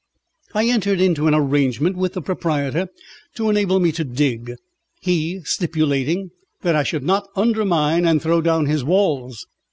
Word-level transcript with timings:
I 0.55 0.65
entered 0.65 0.99
into 0.99 1.27
an 1.27 1.35
arrangement 1.35 1.95
with 1.95 2.13
the 2.13 2.23
proprietor 2.23 2.87
to 3.35 3.51
enable 3.51 3.79
me 3.79 3.91
to 3.91 4.03
dig, 4.03 4.55
he 4.99 5.41
stipulating 5.43 6.31
that 6.63 6.75
I 6.75 6.81
should 6.81 7.03
not 7.03 7.27
undermine 7.35 8.07
and 8.07 8.19
throw 8.19 8.41
down 8.41 8.65
his 8.65 8.83
walls. 8.83 9.45